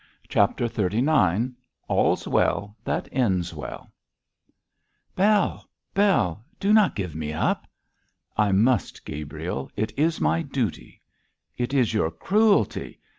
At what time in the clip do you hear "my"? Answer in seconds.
10.19-10.41